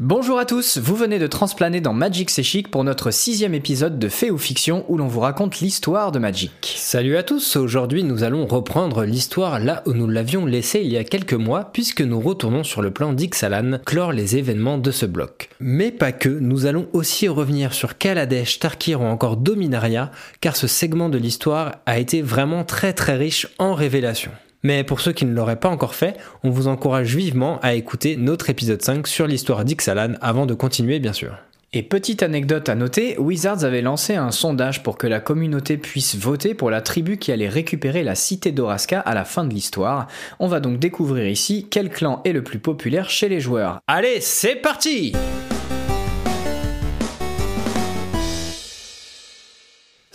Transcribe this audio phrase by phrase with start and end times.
[0.00, 4.08] Bonjour à tous, vous venez de transplaner dans Magic C'est pour notre sixième épisode de
[4.08, 6.72] Fait ou Fiction où l'on vous raconte l'histoire de Magic.
[6.76, 10.96] Salut à tous, aujourd'hui nous allons reprendre l'histoire là où nous l'avions laissée il y
[10.96, 15.04] a quelques mois puisque nous retournons sur le plan d'Ixalan, clore les événements de ce
[15.04, 15.48] bloc.
[15.58, 20.68] Mais pas que, nous allons aussi revenir sur Kaladesh, Tarkir ou encore Dominaria car ce
[20.68, 24.30] segment de l'histoire a été vraiment très très riche en révélations.
[24.62, 28.16] Mais pour ceux qui ne l'auraient pas encore fait, on vous encourage vivement à écouter
[28.16, 31.34] notre épisode 5 sur l'histoire d'Ixalan avant de continuer bien sûr.
[31.74, 36.16] Et petite anecdote à noter, Wizards avait lancé un sondage pour que la communauté puisse
[36.16, 40.06] voter pour la tribu qui allait récupérer la cité d'Oraska à la fin de l'histoire.
[40.38, 43.80] On va donc découvrir ici quel clan est le plus populaire chez les joueurs.
[43.86, 45.12] Allez, c'est parti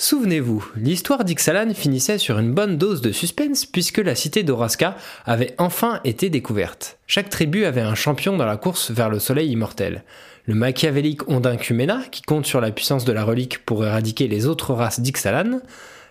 [0.03, 5.55] Souvenez-vous, l'histoire d'Ixalan finissait sur une bonne dose de suspense puisque la cité d'Oraska avait
[5.59, 6.97] enfin été découverte.
[7.07, 10.03] Chaque tribu avait un champion dans la course vers le soleil immortel.
[10.45, 14.45] Le machiavélique Ondin Kumena, qui compte sur la puissance de la relique pour éradiquer les
[14.45, 15.61] autres races d'Ixalan,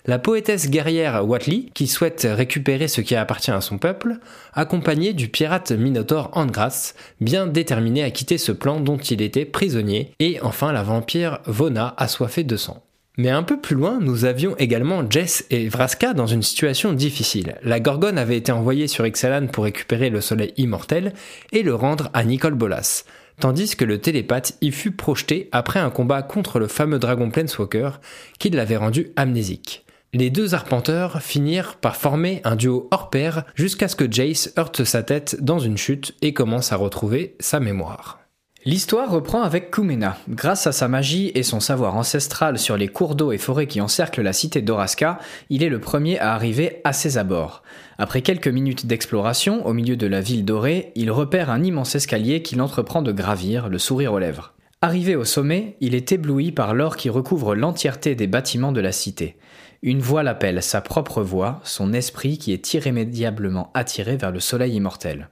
[0.07, 4.20] la poétesse guerrière Watley, qui souhaite récupérer ce qui appartient à son peuple,
[4.55, 10.15] accompagnée du pirate Minotaur Angras, bien déterminé à quitter ce plan dont il était prisonnier,
[10.19, 12.83] et enfin la vampire Vona, assoiffée de sang.
[13.19, 17.57] Mais un peu plus loin, nous avions également Jess et Vraska dans une situation difficile.
[17.63, 21.13] La Gorgone avait été envoyée sur Ixalan pour récupérer le soleil immortel
[21.53, 23.05] et le rendre à Nicole Bolas,
[23.39, 28.01] tandis que le télépathe y fut projeté après un combat contre le fameux dragon Planeswalker
[28.39, 29.85] qui l'avait rendu amnésique.
[30.15, 34.85] Les deux arpenteurs finirent par former un duo hors pair jusqu'à ce que Jace heurte
[34.85, 38.22] sa tête dans une chute et commence à retrouver sa mémoire.
[38.65, 40.17] L'histoire reprend avec Kumena.
[40.29, 43.81] Grâce à sa magie et son savoir ancestral sur les cours d'eau et forêts qui
[43.81, 45.19] encerclent la cité d'Oraska,
[45.51, 47.65] il est le premier à arriver à ses abords.
[47.99, 52.43] Après quelques minutes d'exploration au milieu de la ville dorée, il repère un immense escalier
[52.43, 54.55] qu'il entreprend de gravir, le sourire aux lèvres.
[54.81, 58.93] Arrivé au sommet, il est ébloui par l'or qui recouvre l'entièreté des bâtiments de la
[58.93, 59.35] cité.
[59.83, 64.77] Une voix l'appelle, sa propre voix, son esprit qui est irrémédiablement attiré vers le soleil
[64.77, 65.31] immortel.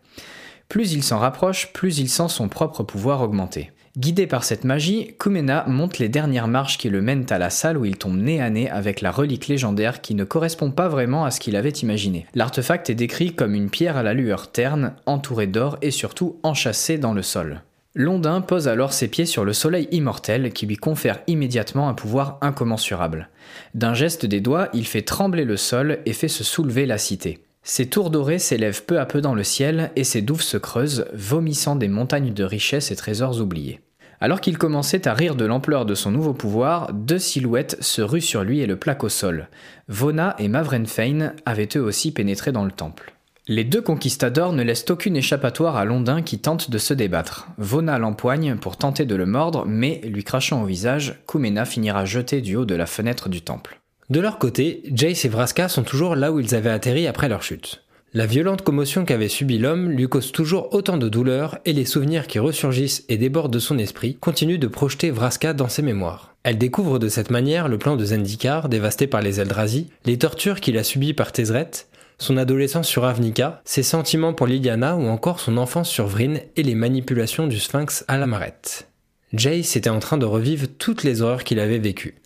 [0.70, 3.72] Plus il s'en rapproche, plus il sent son propre pouvoir augmenter.
[3.98, 7.76] Guidé par cette magie, Kumena monte les dernières marches qui le mènent à la salle
[7.76, 11.25] où il tombe nez à nez avec la relique légendaire qui ne correspond pas vraiment
[11.25, 12.25] à ce qu'il avait imaginé.
[12.36, 16.98] L'artefact est décrit comme une pierre à la lueur terne, entourée d'or et surtout enchâssée
[16.98, 17.62] dans le sol.
[17.97, 22.38] Londin pose alors ses pieds sur le soleil immortel qui lui confère immédiatement un pouvoir
[22.42, 23.28] incommensurable.
[23.75, 27.41] D'un geste des doigts, il fait trembler le sol et fait se soulever la cité.
[27.72, 31.06] Ces tours dorées s'élèvent peu à peu dans le ciel et ses douves se creusent,
[31.12, 33.78] vomissant des montagnes de richesses et trésors oubliés.
[34.20, 38.22] Alors qu'il commençait à rire de l'ampleur de son nouveau pouvoir, deux silhouettes se ruent
[38.22, 39.48] sur lui et le plaquent au sol.
[39.86, 43.14] Vona et Mavrenfein avaient eux aussi pénétré dans le temple.
[43.47, 47.50] Les deux conquistadors ne laissent aucune échappatoire à Londin qui tente de se débattre.
[47.56, 52.41] Vona l'empoigne pour tenter de le mordre, mais, lui crachant au visage, Kumena finira jeté
[52.41, 53.79] du haut de la fenêtre du temple.
[54.10, 57.44] De leur côté, Jace et Vraska sont toujours là où ils avaient atterri après leur
[57.44, 57.84] chute.
[58.12, 62.26] La violente commotion qu'avait subie l'homme lui cause toujours autant de douleur et les souvenirs
[62.26, 66.34] qui ressurgissent et débordent de son esprit continuent de projeter Vraska dans ses mémoires.
[66.43, 70.59] Elle découvre de cette manière le plan de Zendikar, dévasté par les Eldrazi, les tortures
[70.59, 71.71] qu'il a subies par Tezret,
[72.19, 76.65] son adolescence sur Avnica, ses sentiments pour Liliana ou encore son enfance sur Vryn et
[76.65, 78.88] les manipulations du Sphinx à la marette.
[79.32, 82.19] Jace était en train de revivre toutes les horreurs qu'il avait vécues.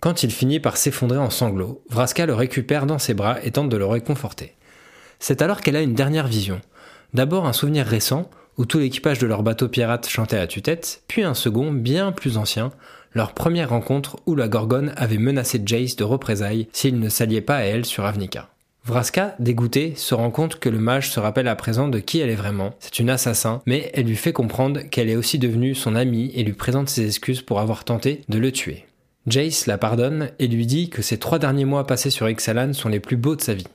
[0.00, 3.68] Quand il finit par s'effondrer en sanglots, Vraska le récupère dans ses bras et tente
[3.68, 4.54] de le réconforter.
[5.18, 6.62] C'est alors qu'elle a une dernière vision.
[7.12, 11.22] D'abord un souvenir récent, où tout l'équipage de leur bateau pirate chantait à tue-tête, puis
[11.22, 12.70] un second, bien plus ancien,
[13.12, 17.56] leur première rencontre où la Gorgone avait menacé Jace de représailles s'il ne s'alliait pas
[17.56, 18.48] à elle sur Avnica.
[18.86, 22.30] Vraska, dégoûtée, se rend compte que le mage se rappelle à présent de qui elle
[22.30, 22.74] est vraiment.
[22.80, 26.42] C'est une assassin, mais elle lui fait comprendre qu'elle est aussi devenue son amie et
[26.42, 28.86] lui présente ses excuses pour avoir tenté de le tuer.
[29.26, 32.88] Jace la pardonne et lui dit que ses trois derniers mois passés sur Ixalan sont
[32.88, 33.68] les plus beaux de sa vie.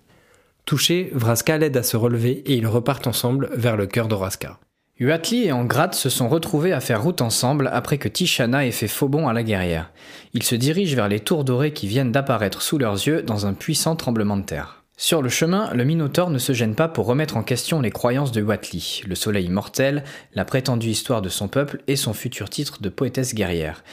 [0.65, 4.59] Touché, Vraska l'aide à se relever et ils repartent ensemble vers le cœur d'Oraska.
[4.97, 8.87] Uatli et Angrat se sont retrouvés à faire route ensemble après que Tishana ait fait
[8.87, 9.91] faux bond à la guerrière.
[10.33, 13.53] Ils se dirigent vers les tours dorées qui viennent d'apparaître sous leurs yeux dans un
[13.53, 14.83] puissant tremblement de terre.
[14.97, 18.31] Sur le chemin, le Minotaure ne se gêne pas pour remettre en question les croyances
[18.31, 22.81] de Uatli, le soleil mortel, la prétendue histoire de son peuple et son futur titre
[22.81, 23.83] de poétesse guerrière.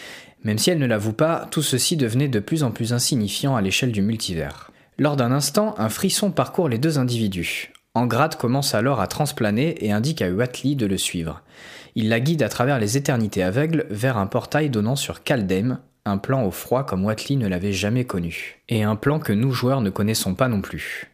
[0.44, 3.62] Même si elle ne l'avoue pas, tout ceci devenait de plus en plus insignifiant à
[3.62, 4.70] l'échelle du multivers.
[4.98, 7.72] Lors d'un instant, un frisson parcourt les deux individus.
[7.94, 11.42] Angrad commence alors à transplaner et indique à Uatli de le suivre.
[11.94, 16.18] Il la guide à travers les éternités aveugles vers un portail donnant sur Kaldem, un
[16.18, 19.82] plan au froid comme Uatli ne l'avait jamais connu, et un plan que nous joueurs
[19.82, 21.12] ne connaissons pas non plus.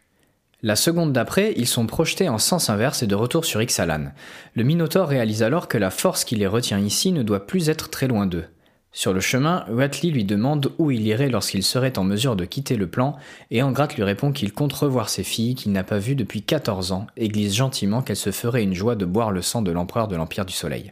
[0.61, 4.11] La seconde d'après, ils sont projetés en sens inverse et de retour sur Ixalan.
[4.55, 7.89] Le Minotaur réalise alors que la force qui les retient ici ne doit plus être
[7.89, 8.45] très loin d'eux.
[8.91, 12.75] Sur le chemin, Watley lui demande où il irait lorsqu'il serait en mesure de quitter
[12.75, 13.15] le plan,
[13.51, 16.91] et Angrath lui répond qu'il compte revoir ses filles qu'il n'a pas vues depuis 14
[16.91, 20.07] ans, et glisse gentiment qu'elle se ferait une joie de boire le sang de l'empereur
[20.07, 20.91] de l'Empire du Soleil.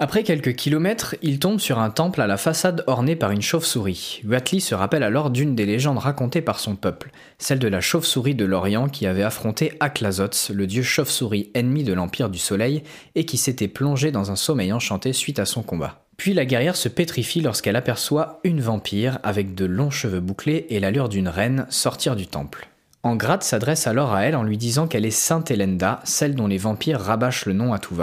[0.00, 4.22] Après quelques kilomètres, il tombe sur un temple à la façade ornée par une chauve-souris.
[4.24, 8.36] Watley se rappelle alors d'une des légendes racontées par son peuple, celle de la chauve-souris
[8.36, 12.84] de l'Orient qui avait affronté Aklazots, le dieu chauve-souris ennemi de l'Empire du Soleil,
[13.16, 16.04] et qui s'était plongé dans un sommeil enchanté suite à son combat.
[16.16, 20.78] Puis la guerrière se pétrifie lorsqu'elle aperçoit une vampire avec de longs cheveux bouclés et
[20.78, 22.68] l'allure d'une reine sortir du temple.
[23.02, 26.58] Angrad s'adresse alors à elle en lui disant qu'elle est Sainte Elenda, celle dont les
[26.58, 27.96] vampires rabâchent le nom à tout.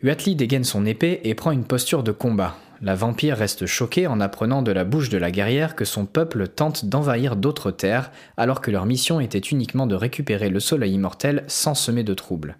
[0.00, 2.54] Uatli dégaine son épée et prend une posture de combat.
[2.80, 6.46] La vampire reste choquée en apprenant de la bouche de la guerrière que son peuple
[6.46, 11.42] tente d'envahir d'autres terres alors que leur mission était uniquement de récupérer le soleil immortel
[11.48, 12.58] sans semer de troubles.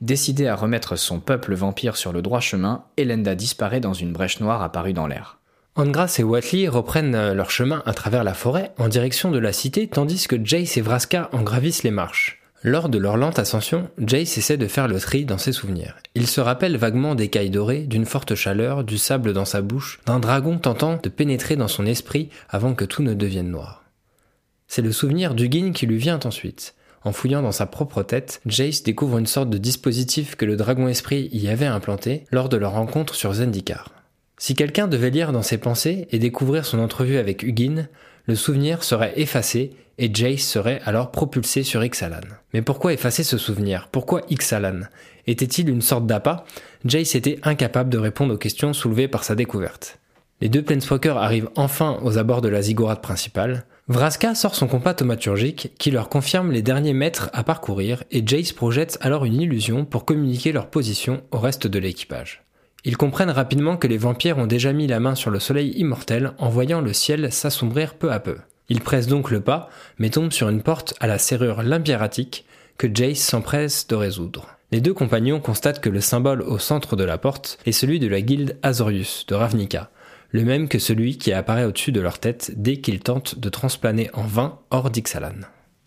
[0.00, 4.40] Décidée à remettre son peuple vampire sur le droit chemin, Elenda disparaît dans une brèche
[4.40, 5.38] noire apparue dans l'air.
[5.76, 9.88] Angras et Watley reprennent leur chemin à travers la forêt en direction de la cité
[9.88, 12.37] tandis que Jace et Vraska en gravissent les marches.
[12.64, 15.96] Lors de leur lente ascension, Jace essaie de faire le tri dans ses souvenirs.
[16.16, 20.00] Il se rappelle vaguement des cailles dorées, d'une forte chaleur, du sable dans sa bouche,
[20.06, 23.84] d'un dragon tentant de pénétrer dans son esprit avant que tout ne devienne noir.
[24.66, 26.74] C'est le souvenir d'Ugin qui lui vient ensuite.
[27.04, 30.88] En fouillant dans sa propre tête, Jace découvre une sorte de dispositif que le dragon
[30.88, 33.92] esprit y avait implanté lors de leur rencontre sur Zendikar.
[34.36, 37.86] Si quelqu'un devait lire dans ses pensées et découvrir son entrevue avec Ugin,
[38.28, 42.20] le souvenir serait effacé et Jace serait alors propulsé sur Ixalan.
[42.52, 43.88] Mais pourquoi effacer ce souvenir?
[43.90, 44.82] Pourquoi Ixalan?
[45.26, 46.44] Était-il une sorte d'appât?
[46.84, 49.98] Jace était incapable de répondre aux questions soulevées par sa découverte.
[50.42, 53.64] Les deux Planeswalkers arrivent enfin aux abords de la ziggourate principale.
[53.88, 58.52] Vraska sort son compas thaumaturgique qui leur confirme les derniers mètres à parcourir et Jace
[58.52, 62.42] projette alors une illusion pour communiquer leur position au reste de l'équipage.
[62.88, 66.32] Ils comprennent rapidement que les vampires ont déjà mis la main sur le soleil immortel
[66.38, 68.38] en voyant le ciel s'assombrir peu à peu.
[68.70, 69.68] Ils pressent donc le pas,
[69.98, 72.46] mais tombent sur une porte à la serrure limpieratique
[72.78, 74.46] que Jace s'empresse de résoudre.
[74.72, 78.08] Les deux compagnons constatent que le symbole au centre de la porte est celui de
[78.08, 79.90] la guilde Azorius de Ravnica,
[80.30, 84.08] le même que celui qui apparaît au-dessus de leur tête dès qu'ils tentent de transplaner
[84.14, 85.42] en vain hors d'Ixalan.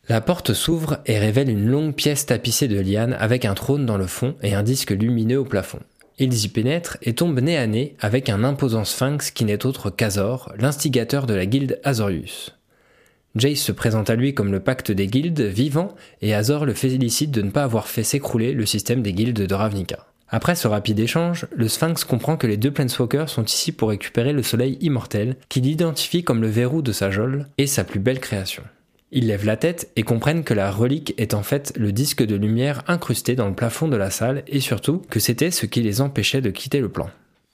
[0.08, 3.98] La porte s'ouvre et révèle une longue pièce tapissée de lianes avec un trône dans
[3.98, 5.80] le fond et un disque lumineux au plafond.
[6.24, 9.90] Ils y pénètrent et tombent nez à nez avec un imposant sphinx qui n'est autre
[9.90, 12.56] qu'Azor, l'instigateur de la guilde Azorius.
[13.34, 17.32] Jace se présente à lui comme le pacte des guildes vivant et Azor le félicite
[17.32, 20.06] de ne pas avoir fait s'écrouler le système des guildes de Ravnica.
[20.30, 24.32] Après ce rapide échange, le Sphinx comprend que les deux Planeswalkers sont ici pour récupérer
[24.32, 28.20] le soleil immortel, qu'il identifie comme le verrou de sa geôle et sa plus belle
[28.20, 28.62] création.
[29.14, 32.36] Ils lèvent la tête et comprennent que la relique est en fait le disque de
[32.36, 36.00] lumière incrusté dans le plafond de la salle et surtout que c'était ce qui les
[36.00, 37.10] empêchait de quitter le plan.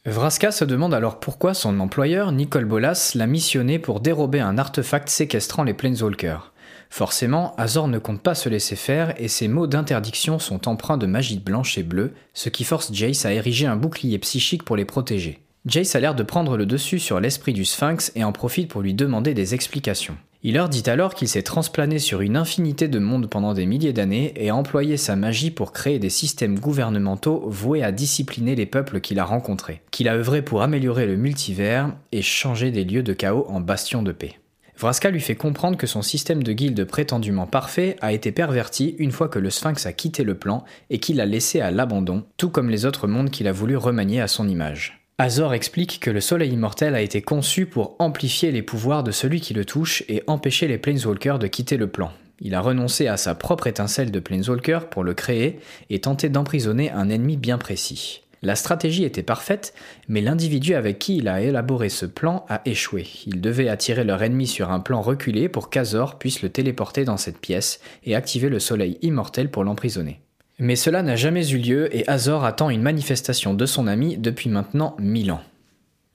[0.05, 5.09] Vraska se demande alors pourquoi son employeur, Nicole Bolas, l'a missionné pour dérober un artefact
[5.09, 6.53] séquestrant les Planeswalkers.
[6.91, 11.07] Forcément, Azor ne compte pas se laisser faire et ses mots d'interdiction sont empreints de
[11.07, 14.85] magie blanche et bleue, ce qui force Jace à ériger un bouclier psychique pour les
[14.85, 15.39] protéger.
[15.65, 18.81] Jace a l'air de prendre le dessus sur l'esprit du Sphinx et en profite pour
[18.81, 20.17] lui demander des explications.
[20.43, 23.91] Il leur dit alors qu'il s'est transplané sur une infinité de mondes pendant des milliers
[23.91, 28.67] d'années et a employé sa magie pour créer des systèmes gouvernementaux voués à discipliner les
[28.67, 33.03] peuples qu'il a rencontrés, qu'il a œuvré pour améliorer le multivers et changer des lieux
[33.03, 34.35] de chaos en bastions de paix.
[34.77, 39.11] Vraska lui fait comprendre que son système de guilde prétendument parfait a été perverti une
[39.11, 42.51] fois que le Sphinx a quitté le plan et qu'il l'a laissé à l'abandon, tout
[42.51, 44.96] comme les autres mondes qu'il a voulu remanier à son image.
[45.19, 49.41] Azor explique que le soleil immortel a été conçu pour amplifier les pouvoirs de celui
[49.41, 52.11] qui le touche et empêcher les Planeswalkers de quitter le plan.
[52.39, 55.59] Il a renoncé à sa propre étincelle de Planeswalker pour le créer
[55.89, 58.21] et tenter d'emprisonner un ennemi bien précis.
[58.43, 59.73] La stratégie était parfaite,
[60.07, 63.07] mais l'individu avec qui il a élaboré ce plan a échoué.
[63.25, 67.17] Il devait attirer leur ennemi sur un plan reculé pour qu'Azor puisse le téléporter dans
[67.17, 70.19] cette pièce et activer le soleil immortel pour l'emprisonner.
[70.59, 74.49] Mais cela n'a jamais eu lieu et Azor attend une manifestation de son ami depuis
[74.49, 75.43] maintenant mille ans.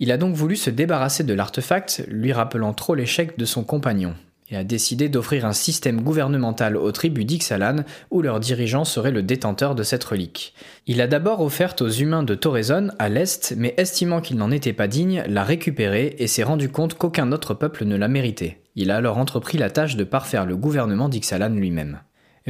[0.00, 4.14] Il a donc voulu se débarrasser de l'artefact, lui rappelant trop l'échec de son compagnon,
[4.50, 9.22] et a décidé d'offrir un système gouvernemental aux tribus d'Ixalan où leur dirigeant serait le
[9.22, 10.54] détenteur de cette relique.
[10.88, 14.72] Il a d'abord offerte aux humains de Torrezon à l'est, mais estimant qu'il n'en était
[14.72, 18.58] pas digne, l'a récupéré et s'est rendu compte qu'aucun autre peuple ne la méritait.
[18.74, 22.00] Il a alors entrepris la tâche de parfaire le gouvernement d'Ixalan lui-même.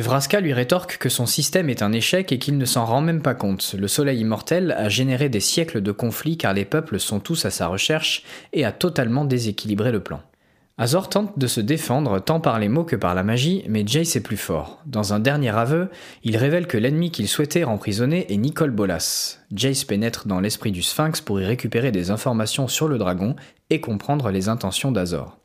[0.00, 3.20] Vraska lui rétorque que son système est un échec et qu'il ne s'en rend même
[3.20, 3.74] pas compte.
[3.78, 7.50] Le soleil immortel a généré des siècles de conflits car les peuples sont tous à
[7.50, 8.22] sa recherche
[8.54, 10.22] et a totalement déséquilibré le plan.
[10.78, 14.16] Azor tente de se défendre tant par les mots que par la magie, mais Jace
[14.16, 14.80] est plus fort.
[14.86, 15.90] Dans un dernier aveu,
[16.24, 19.38] il révèle que l'ennemi qu'il souhaitait emprisonner est Nicole Bolas.
[19.54, 23.36] Jace pénètre dans l'esprit du Sphinx pour y récupérer des informations sur le dragon
[23.68, 25.38] et comprendre les intentions d'Azor.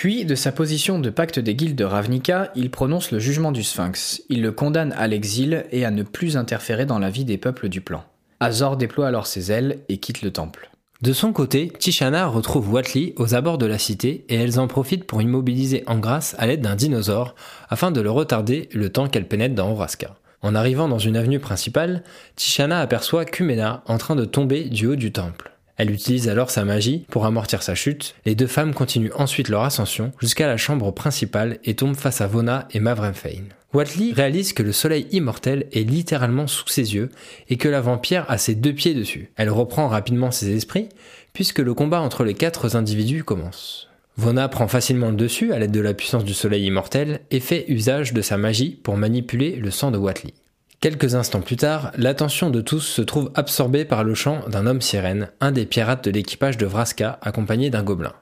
[0.00, 3.62] Puis, de sa position de pacte des guildes de Ravnica, il prononce le jugement du
[3.62, 4.22] Sphinx.
[4.30, 7.68] Il le condamne à l'exil et à ne plus interférer dans la vie des peuples
[7.68, 8.02] du plan.
[8.40, 10.70] Azor déploie alors ses ailes et quitte le temple.
[11.02, 15.04] De son côté, Tishana retrouve Watley aux abords de la cité et elles en profitent
[15.04, 17.34] pour immobiliser Angrass à l'aide d'un dinosaure
[17.68, 20.16] afin de le retarder le temps qu'elle pénètre dans Horaska.
[20.40, 22.04] En arrivant dans une avenue principale,
[22.36, 25.52] Tishana aperçoit Kumena en train de tomber du haut du temple.
[25.80, 28.14] Elle utilise alors sa magie pour amortir sa chute.
[28.26, 32.26] Les deux femmes continuent ensuite leur ascension jusqu'à la chambre principale et tombent face à
[32.26, 33.44] Vona et Mavremfein.
[33.72, 37.08] Watley réalise que le soleil immortel est littéralement sous ses yeux
[37.48, 39.30] et que la vampire a ses deux pieds dessus.
[39.36, 40.90] Elle reprend rapidement ses esprits
[41.32, 43.88] puisque le combat entre les quatre individus commence.
[44.18, 47.64] Vona prend facilement le dessus à l'aide de la puissance du soleil immortel et fait
[47.68, 50.34] usage de sa magie pour manipuler le sang de Watley.
[50.80, 54.80] Quelques instants plus tard, l'attention de tous se trouve absorbée par le chant d'un homme
[54.80, 58.14] sirène, un des pirates de l'équipage de Vraska, accompagné d'un gobelin.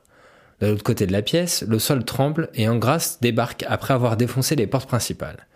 [0.60, 4.56] De l'autre côté de la pièce, le sol tremble et Angras débarque après avoir défoncé
[4.56, 5.46] les portes principales.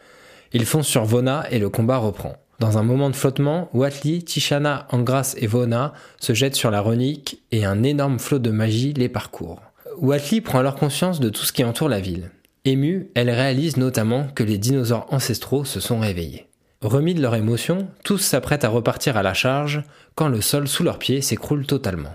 [0.52, 2.36] Il fonce sur Vona et le combat reprend.
[2.60, 7.42] Dans un moment de flottement, Watley, Tishana, Angras et Vona se jettent sur la renique
[7.50, 9.60] et un énorme flot de magie les parcourt.
[9.98, 12.30] Watley prend alors conscience de tout ce qui entoure la ville.
[12.64, 16.46] Émue, elle réalise notamment que les dinosaures ancestraux se sont réveillés.
[16.82, 19.84] Remis de leur émotion, tous s'apprêtent à repartir à la charge
[20.16, 22.12] quand le sol sous leurs pieds s'écroule totalement.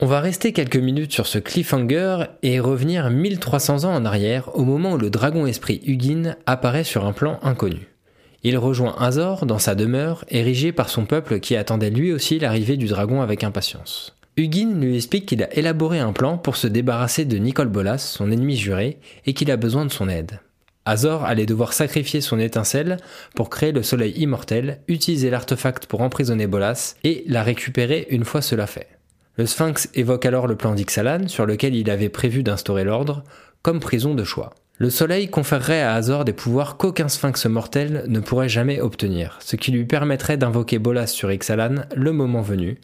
[0.00, 4.64] On va rester quelques minutes sur ce cliffhanger et revenir 1300 ans en arrière au
[4.64, 7.88] moment où le dragon esprit Hugin apparaît sur un plan inconnu.
[8.42, 12.76] Il rejoint Azor dans sa demeure érigée par son peuple qui attendait lui aussi l'arrivée
[12.76, 14.16] du dragon avec impatience.
[14.36, 18.32] Hugin lui explique qu'il a élaboré un plan pour se débarrasser de Nicole Bolas, son
[18.32, 20.40] ennemi juré, et qu'il a besoin de son aide.
[20.88, 22.96] Azor allait devoir sacrifier son étincelle
[23.36, 28.40] pour créer le soleil immortel, utiliser l'artefact pour emprisonner Bolas et la récupérer une fois
[28.40, 28.88] cela fait.
[29.36, 33.22] Le Sphinx évoque alors le plan d'Ixalan sur lequel il avait prévu d'instaurer l'ordre
[33.60, 34.54] comme prison de choix.
[34.78, 39.56] Le soleil conférerait à Azor des pouvoirs qu'aucun sphinx mortel ne pourrait jamais obtenir, ce
[39.56, 42.78] qui lui permettrait d'invoquer Bolas sur Ixalan le moment venu.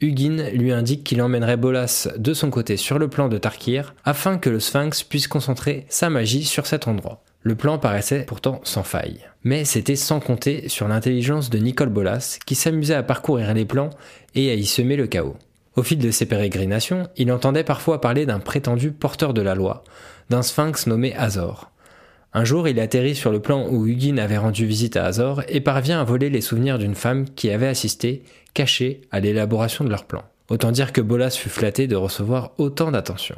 [0.00, 4.38] Hugin lui indique qu'il emmènerait Bolas de son côté sur le plan de Tarkir afin
[4.38, 7.22] que le sphinx puisse concentrer sa magie sur cet endroit.
[7.42, 9.20] Le plan paraissait pourtant sans faille.
[9.44, 13.90] Mais c'était sans compter sur l'intelligence de Nicole Bolas, qui s'amusait à parcourir les plans
[14.34, 15.36] et à y semer le chaos.
[15.76, 19.84] Au fil de ses pérégrinations, il entendait parfois parler d'un prétendu porteur de la loi,
[20.28, 21.70] d'un sphinx nommé Azor.
[22.32, 25.60] Un jour, il atterrit sur le plan où Hugin avait rendu visite à Azor et
[25.60, 30.04] parvient à voler les souvenirs d'une femme qui avait assisté, cachée, à l'élaboration de leur
[30.04, 30.22] plan.
[30.48, 33.36] Autant dire que Bolas fut flatté de recevoir autant d'attention.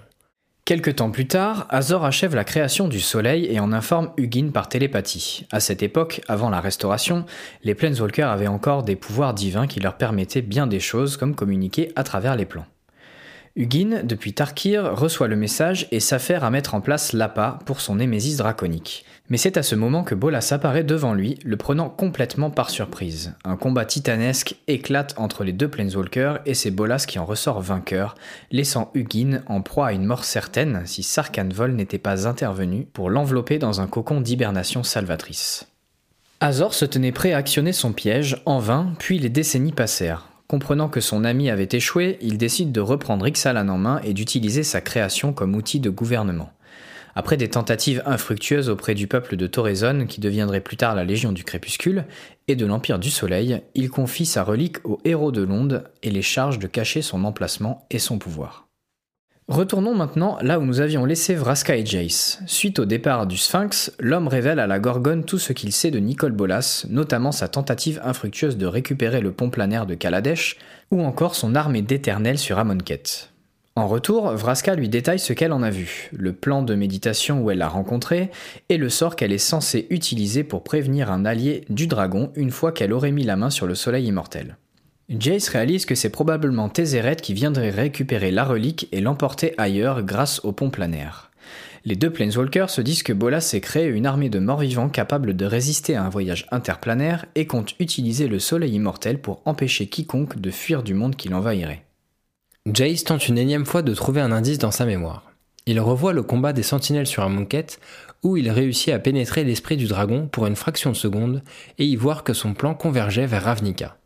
[0.64, 4.68] Quelque temps plus tard, Azor achève la création du Soleil et en informe Hugin par
[4.68, 5.44] télépathie.
[5.50, 7.24] À cette époque, avant la Restauration,
[7.64, 11.90] les Planeswalkers avaient encore des pouvoirs divins qui leur permettaient bien des choses comme communiquer
[11.96, 12.66] à travers les plans.
[13.54, 17.96] Hugin, depuis Tarkir, reçoit le message et s'affaire à mettre en place l'APA pour son
[17.96, 19.04] Némésis draconique.
[19.28, 23.34] Mais c'est à ce moment que Bolas apparaît devant lui, le prenant complètement par surprise.
[23.44, 28.14] Un combat titanesque éclate entre les deux Planeswalkers et c'est Bolas qui en ressort vainqueur,
[28.50, 33.10] laissant Hugin en proie à une mort certaine si Sarkhan Vol n'était pas intervenu pour
[33.10, 35.66] l'envelopper dans un cocon d'hibernation salvatrice.
[36.40, 40.31] Azor se tenait prêt à actionner son piège, en vain, puis les décennies passèrent.
[40.52, 44.64] Comprenant que son ami avait échoué, il décide de reprendre Ixalan en main et d'utiliser
[44.64, 46.52] sa création comme outil de gouvernement.
[47.14, 51.32] Après des tentatives infructueuses auprès du peuple de Torezon, qui deviendrait plus tard la Légion
[51.32, 52.04] du Crépuscule,
[52.48, 56.20] et de l'Empire du Soleil, il confie sa relique aux héros de l'onde et les
[56.20, 58.68] charge de cacher son emplacement et son pouvoir.
[59.52, 62.40] Retournons maintenant là où nous avions laissé Vraska et Jace.
[62.46, 65.98] Suite au départ du Sphinx, l'homme révèle à la Gorgone tout ce qu'il sait de
[65.98, 70.56] Nicole Bolas, notamment sa tentative infructueuse de récupérer le pont planaire de Kaladesh,
[70.90, 73.02] ou encore son armée d'éternel sur Amonkhet.
[73.76, 77.50] En retour, Vraska lui détaille ce qu'elle en a vu, le plan de méditation où
[77.50, 78.30] elle l'a rencontré,
[78.70, 82.72] et le sort qu'elle est censée utiliser pour prévenir un allié du dragon une fois
[82.72, 84.56] qu'elle aurait mis la main sur le soleil immortel.
[85.18, 90.40] Jace réalise que c'est probablement Tézéret qui viendrait récupérer la relique et l'emporter ailleurs grâce
[90.44, 91.30] au pont planaire.
[91.84, 95.44] Les deux Planeswalkers se disent que Bolas s'est créé une armée de morts-vivants capable de
[95.44, 100.50] résister à un voyage interplanaire et compte utiliser le soleil immortel pour empêcher quiconque de
[100.50, 101.84] fuir du monde qui l'envahirait.
[102.72, 105.32] Jace tente une énième fois de trouver un indice dans sa mémoire.
[105.66, 107.80] Il revoit le combat des sentinelles sur un monquette
[108.22, 111.42] où il réussit à pénétrer l'esprit du dragon pour une fraction de seconde
[111.78, 113.96] et y voir que son plan convergeait vers Ravnica.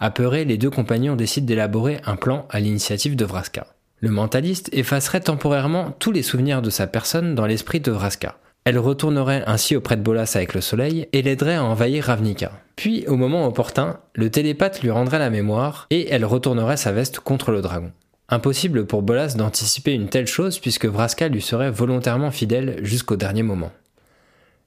[0.00, 3.66] Apeurés, les deux compagnons décident d'élaborer un plan à l'initiative de Vraska.
[4.00, 8.36] Le mentaliste effacerait temporairement tous les souvenirs de sa personne dans l'esprit de Vraska.
[8.64, 12.52] Elle retournerait ainsi auprès de Bolas avec le soleil et l'aiderait à envahir Ravnica.
[12.76, 17.18] Puis, au moment opportun, le télépathe lui rendrait la mémoire et elle retournerait sa veste
[17.18, 17.90] contre le dragon.
[18.28, 23.42] Impossible pour Bolas d'anticiper une telle chose puisque Vraska lui serait volontairement fidèle jusqu'au dernier
[23.42, 23.72] moment.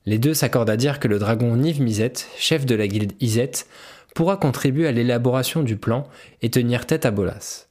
[0.08, 3.52] Les deux s'accordent à dire que le dragon Niv Mizzet, chef de la guilde Izet,
[4.15, 6.08] pourra contribuer à l'élaboration du plan
[6.41, 7.68] et tenir tête à Bolas.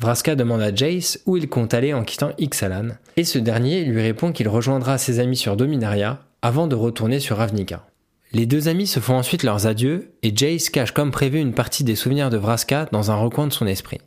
[0.00, 4.00] Vraska demande à Jace où il compte aller en quittant Ixalan, et ce dernier lui
[4.00, 7.86] répond qu'il rejoindra ses amis sur Dominaria avant de retourner sur Ravnica.
[8.32, 11.84] Les deux amis se font ensuite leurs adieux, et Jace cache comme prévu une partie
[11.84, 14.00] des souvenirs de Vraska dans un recoin de son esprit.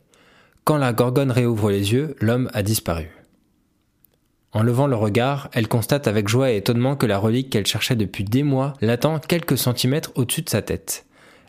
[0.64, 3.10] Quand la Gorgone réouvre les yeux, l'homme a disparu.
[4.52, 7.96] En levant le regard, elle constate avec joie et étonnement que la relique qu'elle cherchait
[7.96, 11.04] depuis des mois l'attend quelques centimètres au-dessus de sa tête.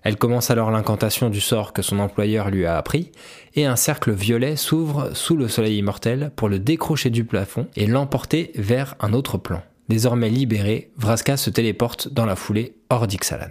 [0.05, 3.11] Elle commence alors l'incantation du sort que son employeur lui a appris,
[3.55, 7.87] et un cercle violet s'ouvre sous le soleil immortel pour le décrocher du plafond et
[7.87, 9.63] l'emporter vers un autre plan.
[9.89, 13.49] Désormais libéré, Vraska se téléporte dans la foulée hors d'Ixalan.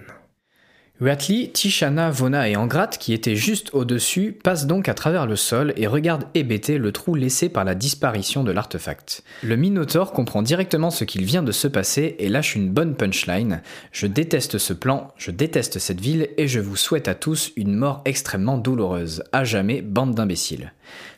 [1.01, 5.73] Huatli, Tishana, Vona et Angrat, qui étaient juste au-dessus, passent donc à travers le sol
[5.77, 9.25] et regardent hébété le trou laissé par la disparition de l'artefact.
[9.43, 13.61] Le Minotaur comprend directement ce qu'il vient de se passer et lâche une bonne punchline.
[13.91, 17.75] Je déteste ce plan, je déteste cette ville et je vous souhaite à tous une
[17.75, 19.25] mort extrêmement douloureuse.
[19.33, 20.73] À jamais, bande d'imbéciles.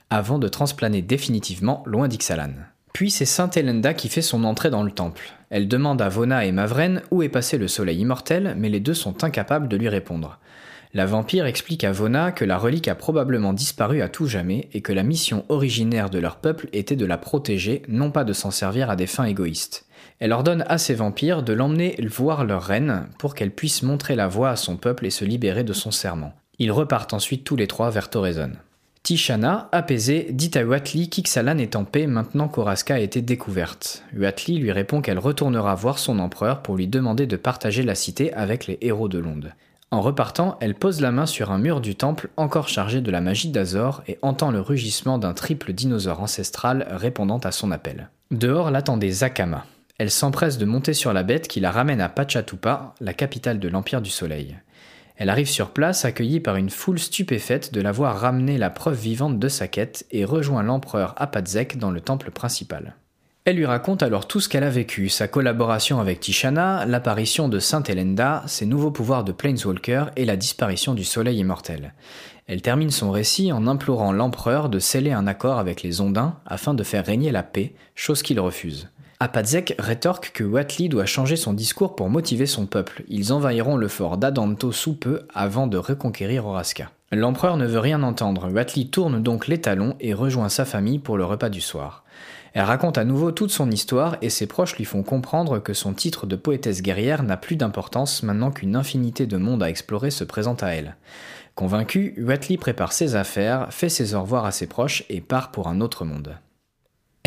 [0.09, 2.55] Avant de transplaner définitivement loin d'Ixalan.
[2.95, 5.36] Puis c'est Sainte Elenda qui fait son entrée dans le temple.
[5.51, 8.95] Elle demande à Vona et Mavren où est passé le soleil immortel, mais les deux
[8.95, 10.39] sont incapables de lui répondre.
[10.95, 14.81] La vampire explique à Vona que la relique a probablement disparu à tout jamais et
[14.81, 18.51] que la mission originaire de leur peuple était de la protéger, non pas de s'en
[18.51, 19.87] servir à des fins égoïstes.
[20.21, 24.29] Elle ordonne à ces vampires de l'emmener voir leur reine pour qu'elle puisse montrer la
[24.29, 26.33] voie à son peuple et se libérer de son serment.
[26.59, 28.53] Ils repartent ensuite tous les trois vers Torezon.
[29.07, 34.03] Tishana, apaisée, dit à Huatli qu'Ixalan est en paix maintenant qu'Oraska a été découverte.
[34.13, 38.33] Huatli lui répond qu'elle retournera voir son empereur pour lui demander de partager la cité
[38.33, 39.53] avec les héros de l'onde.
[39.93, 43.21] En repartant, elle pose la main sur un mur du temple encore chargé de la
[43.21, 48.11] magie d'Azor et entend le rugissement d'un triple dinosaure ancestral répondant à son appel.
[48.33, 49.67] Dehors l'attendait Zakama.
[49.99, 53.69] Elle s'empresse de monter sur la bête qui la ramène à Pachatupa, la capitale de
[53.69, 54.57] l'Empire du Soleil.
[55.17, 59.39] Elle arrive sur place accueillie par une foule stupéfaite de l'avoir ramené la preuve vivante
[59.39, 62.97] de sa quête et rejoint l'empereur Apadzek dans le temple principal.
[63.47, 67.61] Elle lui raconte alors tout ce qu'elle a vécu, sa collaboration avec Tishana, l'apparition de
[67.61, 71.95] Sainte Elenda, ses nouveaux pouvoirs de Planeswalker et la disparition du soleil immortel.
[72.49, 76.75] Elle termine son récit en implorant l'empereur de sceller un accord avec les Ondins afin
[76.75, 78.89] de faire régner la paix, chose qu'il refuse.
[79.19, 83.03] Apadzek rétorque que Watley doit changer son discours pour motiver son peuple.
[83.09, 86.91] Ils envahiront le fort d'Adanto sous peu avant de reconquérir Oraska.
[87.13, 88.53] L'empereur ne veut rien entendre.
[88.53, 92.05] Watley tourne donc les talons et rejoint sa famille pour le repas du soir.
[92.53, 95.95] Elle raconte à nouveau toute son histoire et ses proches lui font comprendre que son
[95.95, 100.25] titre de poétesse guerrière n'a plus d'importance maintenant qu'une infinité de mondes à explorer se
[100.25, 100.97] présente à elle.
[101.55, 105.69] Convaincu, Watley prépare ses affaires, fait ses au revoir à ses proches et part pour
[105.69, 106.37] un autre monde.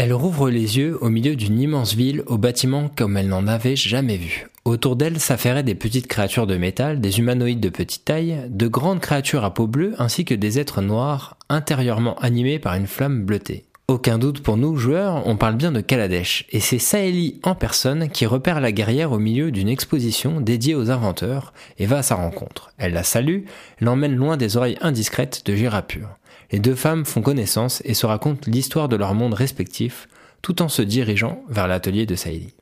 [0.01, 3.75] Elle rouvre les yeux au milieu d'une immense ville aux bâtiments comme elle n'en avait
[3.75, 4.47] jamais vu.
[4.63, 9.01] Autour d'elle s'affairaient des petites créatures de métal, des humanoïdes de petite taille, de grandes
[9.01, 13.65] créatures à peau bleue ainsi que des êtres noirs intérieurement animés par une flamme bleutée.
[13.89, 18.07] Aucun doute pour nous, joueurs, on parle bien de Kaladesh, et c'est Saeli en personne
[18.07, 22.15] qui repère la guerrière au milieu d'une exposition dédiée aux inventeurs et va à sa
[22.15, 22.71] rencontre.
[22.77, 23.45] Elle la salue,
[23.81, 26.18] l'emmène loin des oreilles indiscrètes de Girapur
[26.51, 30.07] les deux femmes font connaissance et se racontent l'histoire de leur monde respectif,
[30.41, 32.53] tout en se dirigeant vers l'atelier de Saïli.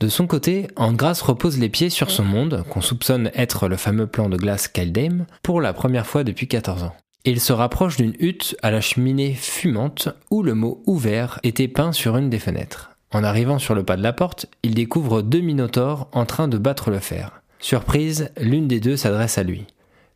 [0.00, 4.06] De son côté, Andras repose les pieds sur son monde, qu'on soupçonne être le fameux
[4.06, 6.94] plan de glace Kaldheim, pour la première fois depuis 14 ans.
[7.24, 11.92] Il se rapproche d'une hutte à la cheminée fumante où le mot ouvert était peint
[11.92, 12.92] sur une des fenêtres.
[13.10, 16.58] En arrivant sur le pas de la porte, il découvre deux minotaures en train de
[16.58, 17.42] battre le fer.
[17.58, 19.66] Surprise, l'une des deux s'adresse à lui.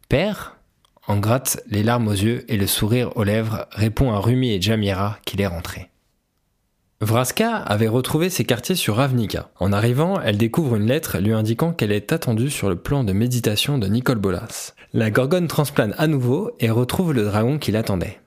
[0.08, 0.56] Père?
[1.08, 4.62] En gratte, les larmes aux yeux et le sourire aux lèvres, répond à Rumi et
[4.62, 5.88] Jamira qu'il est rentré.
[7.00, 9.50] Vraska avait retrouvé ses quartiers sur Ravnica.
[9.58, 13.12] En arrivant, elle découvre une lettre lui indiquant qu'elle est attendue sur le plan de
[13.12, 14.74] méditation de Nicole Bolas.
[14.92, 18.20] La Gorgone transplane à nouveau et retrouve le dragon qui l'attendait.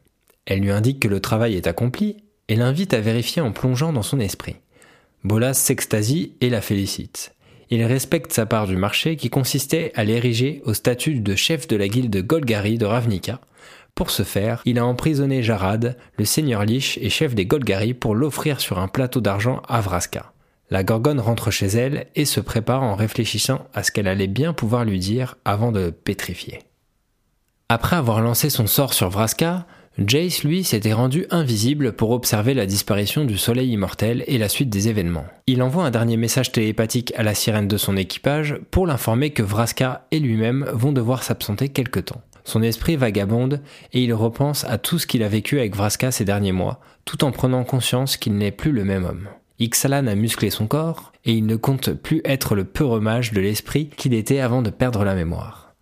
[0.45, 2.17] Elle lui indique que le travail est accompli
[2.49, 4.57] et l'invite à vérifier en plongeant dans son esprit.
[5.23, 7.34] Bolas s'extasie et la félicite
[7.69, 11.75] il respecte sa part du marché qui consistait à l'ériger au statut de chef de
[11.75, 13.39] la guilde Golgari de Ravnica.
[13.95, 18.13] Pour ce faire, il a emprisonné Jarad, le seigneur Lich et chef des Golgari pour
[18.13, 20.33] l'offrir sur un plateau d'argent à Vraska.
[20.69, 24.51] La Gorgone rentre chez elle et se prépare en réfléchissant à ce qu'elle allait bien
[24.51, 26.59] pouvoir lui dire avant de le pétrifier.
[27.69, 29.65] Après avoir lancé son sort sur Vraska,
[29.97, 34.69] Jace, lui, s'était rendu invisible pour observer la disparition du soleil immortel et la suite
[34.69, 35.25] des événements.
[35.47, 39.41] Il envoie un dernier message télépathique à la sirène de son équipage pour l'informer que
[39.41, 42.21] Vraska et lui-même vont devoir s'absenter quelque temps.
[42.43, 43.61] Son esprit vagabonde
[43.93, 47.23] et il repense à tout ce qu'il a vécu avec Vraska ces derniers mois, tout
[47.23, 49.29] en prenant conscience qu'il n'est plus le même homme.
[49.59, 53.39] Ixalan a musclé son corps et il ne compte plus être le peureux mage de
[53.39, 55.73] l'esprit qu'il était avant de perdre la mémoire.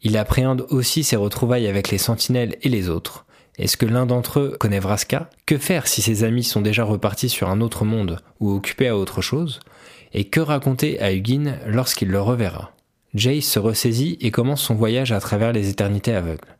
[0.00, 3.26] Il appréhende aussi ses retrouvailles avec les sentinelles et les autres,
[3.58, 5.30] est-ce que l'un d'entre eux connaît Vraska?
[5.44, 8.96] Que faire si ses amis sont déjà repartis sur un autre monde ou occupés à
[8.96, 9.60] autre chose?
[10.14, 12.72] Et que raconter à Hugin lorsqu'il le reverra?
[13.14, 16.56] Jace se ressaisit et commence son voyage à travers les éternités aveugles.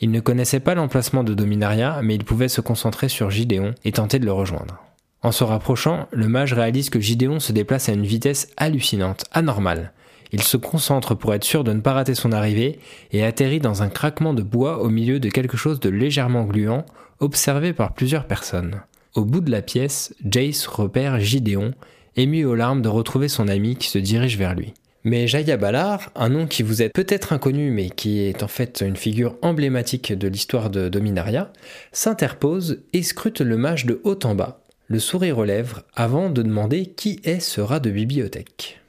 [0.00, 3.92] Il ne connaissait pas l'emplacement de Dominaria, mais il pouvait se concentrer sur Gideon et
[3.92, 4.78] tenter de le rejoindre.
[5.22, 9.92] En se rapprochant, le mage réalise que Gideon se déplace à une vitesse hallucinante, anormale,
[10.32, 12.78] il se concentre pour être sûr de ne pas rater son arrivée
[13.12, 16.84] et atterrit dans un craquement de bois au milieu de quelque chose de légèrement gluant,
[17.20, 18.82] observé par plusieurs personnes.
[19.14, 21.72] Au bout de la pièce, Jace repère Gideon,
[22.16, 24.74] ému aux larmes de retrouver son ami qui se dirige vers lui.
[25.04, 28.82] Mais Jaya Balar, un nom qui vous est peut-être inconnu mais qui est en fait
[28.84, 31.52] une figure emblématique de l'histoire de Dominaria,
[31.92, 36.42] s'interpose et scrute le mage de haut en bas, le sourire aux lèvres, avant de
[36.42, 38.80] demander qui est ce rat de bibliothèque.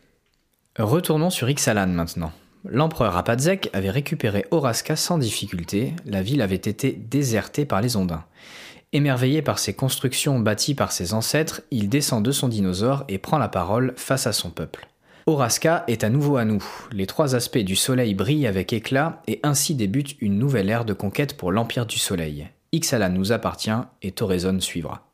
[0.77, 2.31] Retournons sur Ixalan maintenant.
[2.63, 8.25] L'empereur Apadzek avait récupéré Oraska sans difficulté, la ville avait été désertée par les Ondins.
[8.93, 13.39] Émerveillé par ces constructions bâties par ses ancêtres, il descend de son dinosaure et prend
[13.39, 14.87] la parole face à son peuple.
[15.25, 16.63] Oraska est à nouveau à nous.
[16.91, 20.93] Les trois aspects du soleil brillent avec éclat et ainsi débute une nouvelle ère de
[20.93, 22.49] conquête pour l'Empire du Soleil.
[22.71, 23.71] Ixalan nous appartient
[24.03, 25.06] et Torezon suivra.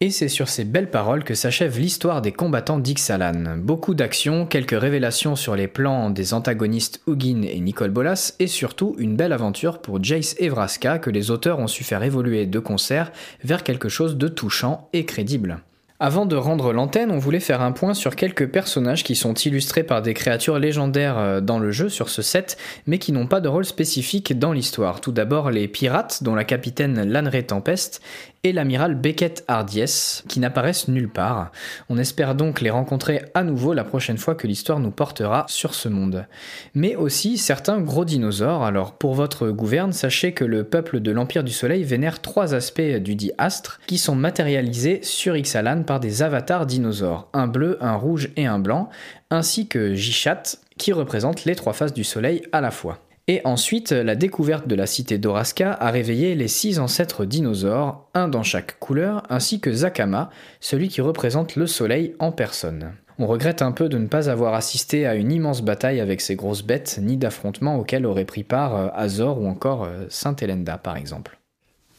[0.00, 3.58] Et c'est sur ces belles paroles que s'achève l'histoire des combattants d'Ixalan.
[3.58, 8.96] Beaucoup d'actions, quelques révélations sur les plans des antagonistes Hugin et Nicole Bolas, et surtout
[8.98, 12.58] une belle aventure pour Jace et Vraska que les auteurs ont su faire évoluer de
[12.58, 13.12] concert
[13.44, 15.60] vers quelque chose de touchant et crédible.
[16.00, 19.84] Avant de rendre l'antenne, on voulait faire un point sur quelques personnages qui sont illustrés
[19.84, 23.40] par des créatures légendaires euh, dans le jeu sur ce set, mais qui n'ont pas
[23.40, 25.00] de rôle spécifique dans l'histoire.
[25.00, 28.02] Tout d'abord les pirates, dont la capitaine Lanray Tempest,
[28.44, 31.50] et l'amiral Beckett Hardies, qui n'apparaissent nulle part.
[31.88, 35.74] On espère donc les rencontrer à nouveau la prochaine fois que l'histoire nous portera sur
[35.74, 36.26] ce monde.
[36.74, 38.62] Mais aussi certains gros dinosaures.
[38.62, 42.82] Alors pour votre gouverne, sachez que le peuple de l'Empire du Soleil vénère trois aspects
[42.82, 47.96] du dit astre qui sont matérialisés sur Ixalan par des avatars dinosaures, un bleu, un
[47.96, 48.90] rouge et un blanc,
[49.30, 50.42] ainsi que Jichat,
[50.76, 52.98] qui représente les trois faces du Soleil à la fois.
[53.26, 58.28] Et ensuite, la découverte de la cité d'Oraska a réveillé les six ancêtres dinosaures, un
[58.28, 60.28] dans chaque couleur, ainsi que Zakama,
[60.60, 62.92] celui qui représente le soleil en personne.
[63.18, 66.36] On regrette un peu de ne pas avoir assisté à une immense bataille avec ces
[66.36, 70.96] grosses bêtes, ni d'affrontement auquel auraient pris part euh, Azor ou encore euh, Saint-Helenda par
[70.96, 71.38] exemple.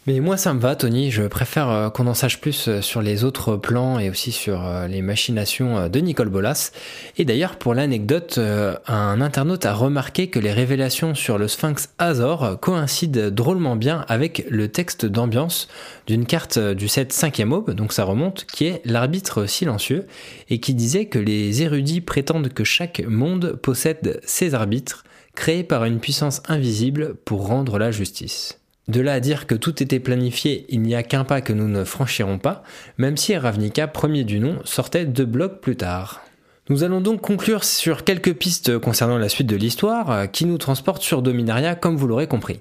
[0.08, 3.02] Mais moi ça me va Tony, je préfère euh, qu'on en sache plus euh, sur
[3.02, 6.72] les autres plans et aussi sur euh, les machinations de Nicole Bolas.
[7.18, 8.39] Et d'ailleurs pour l'anecdote,
[8.88, 14.46] un internaute a remarqué que les révélations sur le Sphinx Azor coïncident drôlement bien avec
[14.48, 15.68] le texte d'ambiance
[16.06, 20.06] d'une carte du set 5e aube, donc ça remonte, qui est l'arbitre silencieux,
[20.50, 25.86] et qui disait que les érudits prétendent que chaque monde possède ses arbitres, créés par
[25.86, 28.60] une puissance invisible pour rendre la justice.
[28.88, 31.67] De là à dire que tout était planifié, il n'y a qu'un pas que nous
[31.67, 32.62] ne franchirons pas,
[33.00, 36.21] même si Ravnica, premier du nom, sortait deux blocs plus tard.
[36.69, 40.58] Nous allons donc conclure sur quelques pistes concernant la suite de l'histoire, euh, qui nous
[40.58, 42.60] transportent sur Dominaria comme vous l'aurez compris.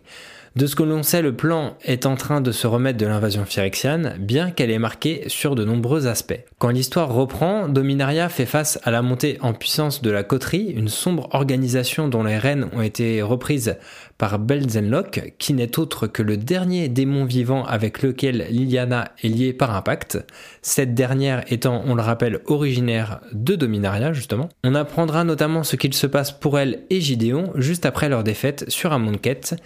[0.56, 3.44] De ce que l'on sait, le plan est en train de se remettre de l'invasion
[3.44, 6.38] phyrexiane, bien qu'elle est marquée sur de nombreux aspects.
[6.58, 10.87] Quand l'histoire reprend, Dominaria fait face à la montée en puissance de la coterie, une
[10.87, 13.78] sombre organisation dont les rênes ont été reprises
[14.18, 19.53] par Belzenlock, qui n'est autre que le dernier démon vivant avec lequel Liliana est liée
[19.53, 20.18] par un pacte,
[20.62, 24.48] cette dernière étant, on le rappelle, originaire de Dominaria justement.
[24.62, 28.64] On apprendra notamment ce qu'il se passe pour elle et Gideon juste après leur défaite
[28.68, 29.57] sur Amonkhet,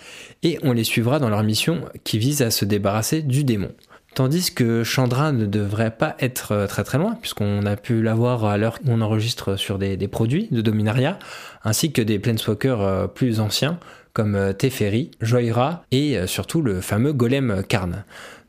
[0.42, 3.70] et on les suivra dans leur mission qui vise à se débarrasser du démon.
[4.14, 8.44] Tandis que Chandra ne devrait pas être euh, très très loin, puisqu'on a pu l'avoir
[8.46, 11.18] à l'heure où on enregistre sur des, produits de Dominaria,
[11.62, 13.78] ainsi que des Planeswalkers euh, plus anciens,
[14.18, 18.02] comme euh, Teferi, Joyra et surtout le fameux Golem Karn.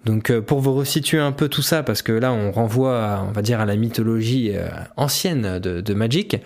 [0.04, 3.44] Donc pour vous resituer un peu tout ça, parce que là on renvoie, on va
[3.44, 4.54] dire, à la mythologie
[4.96, 6.38] ancienne de, Magic,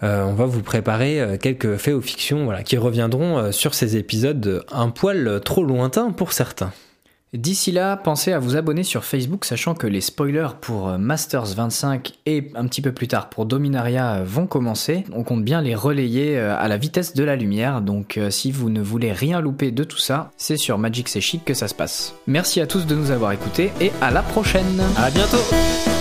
[0.00, 5.40] on va vous préparer quelques faits ou fictions qui reviendront sur ces épisodes un poil
[5.44, 6.72] trop lointains pour certains.
[7.32, 11.54] D'ici là, pensez à vous abonner sur Facebook, sachant que les spoilers pour euh, Masters
[11.54, 15.04] 25 et un petit peu plus tard pour Dominaria euh, vont commencer.
[15.12, 18.68] On compte bien les relayer euh, à la vitesse de la lumière, donc si vous
[18.68, 21.74] ne voulez rien louper de tout ça, c'est sur Magic C'est Chic que ça se
[21.74, 22.14] passe.
[22.26, 25.99] Merci à tous de nous avoir écoutés et à la prochaine À bientôt